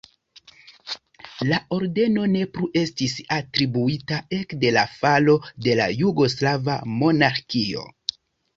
[1.49, 5.39] La ordeno ne plu estis atribuita ekde la falo
[5.69, 7.89] de la jugoslava monarkio.